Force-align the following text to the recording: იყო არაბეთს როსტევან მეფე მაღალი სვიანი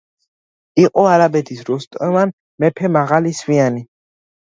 იყო 0.83 1.03
არაბეთს 1.09 1.63
როსტევან 1.69 2.35
მეფე 2.67 2.93
მაღალი 2.99 3.39
სვიანი 3.45 3.89